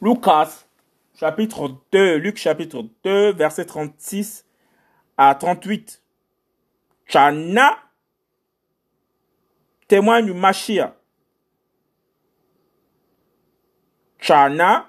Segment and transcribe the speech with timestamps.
[0.00, 0.66] Lucas,
[1.14, 4.46] chapitre 2, Luc chapitre 2, verset 36
[5.18, 6.02] à 38.
[7.06, 7.76] Chana
[9.88, 10.96] témoigne du Machia.
[14.18, 14.86] Chana,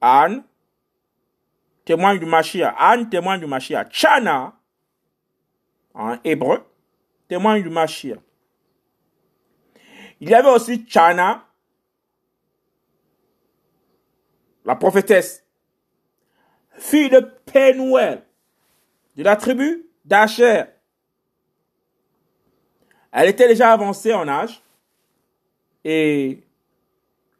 [0.00, 0.42] Anne,
[1.84, 2.74] témoigne du Machia.
[2.76, 3.84] Anne témoigne du Machia.
[3.88, 4.52] Chana,
[5.94, 6.66] en hébreu,
[7.28, 8.16] témoigne du Machia.
[10.20, 11.46] Il y avait aussi Chana,
[14.70, 15.44] la prophétesse,
[16.78, 18.22] fille de Penuel,
[19.16, 20.62] de la tribu d'Acher.
[23.10, 24.62] Elle était déjà avancée en âge
[25.82, 26.44] et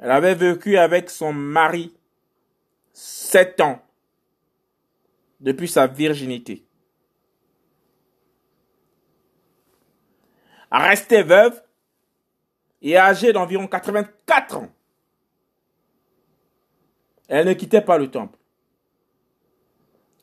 [0.00, 1.94] elle avait vécu avec son mari
[2.92, 3.80] sept ans
[5.38, 6.64] depuis sa virginité.
[10.72, 11.62] Restée veuve
[12.82, 14.68] et âgée d'environ 84 ans,
[17.30, 18.36] elle ne quittait pas le temple,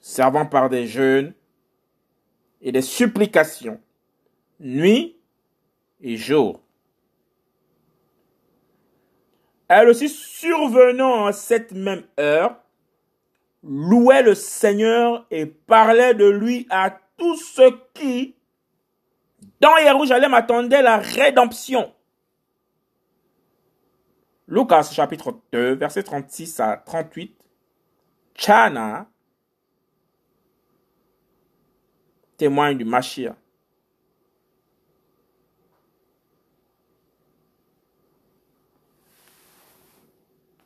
[0.02, 1.34] servant par des jeûnes
[2.62, 3.80] et des supplications,
[4.60, 5.16] nuit
[6.02, 6.60] et jour.
[9.70, 12.58] Elle aussi, survenant à cette même heure,
[13.64, 18.36] louait le Seigneur et parlait de lui à tous ceux qui,
[19.62, 21.94] dans Jérusalem, attendaient la rédemption.
[24.48, 27.38] Lucas chapitre 2, verset 36 à 38.
[28.36, 29.10] Chana
[32.38, 33.36] témoigne du Machia.